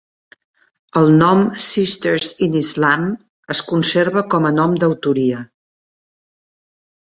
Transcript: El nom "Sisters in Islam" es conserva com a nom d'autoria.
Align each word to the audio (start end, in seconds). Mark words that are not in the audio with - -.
El 1.01 1.11
nom 1.17 1.41
"Sisters 1.65 2.31
in 2.47 2.57
Islam" 2.63 3.05
es 3.57 3.63
conserva 3.69 4.25
com 4.35 4.51
a 4.51 4.55
nom 4.59 4.77
d'autoria. 4.85 5.45